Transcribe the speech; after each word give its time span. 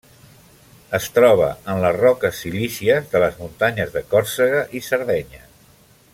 Es 0.99 1.09
troba 1.17 1.49
en 1.73 1.81
les 1.83 1.99
roques 1.99 2.41
silícies 2.45 3.13
de 3.13 3.21
les 3.25 3.37
muntanyes 3.43 3.95
de 3.99 4.05
Còrsega 4.15 4.65
i 4.81 4.83
Sardenya. 4.89 5.47